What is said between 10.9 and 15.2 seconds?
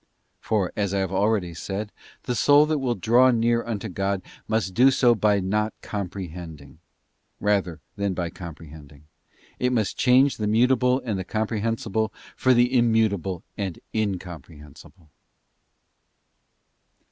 and the comprehensible for the Immutable and Incomprehensible.